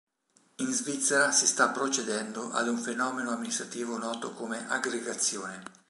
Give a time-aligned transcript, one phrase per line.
[0.57, 5.61] In Svizzera si sta procedendo ad un fenomeno amministrativo noto come "aggregazione".